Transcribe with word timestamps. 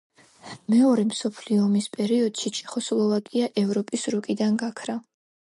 მეორე 0.73 1.03
მსოფლიო 1.09 1.59
ომის 1.65 1.89
პერიოდში 1.97 2.53
ჩეხოსლოვაკია 2.61 3.53
ევროპის 3.67 4.09
რუკიდან 4.17 4.61
გაქრა. 4.65 4.99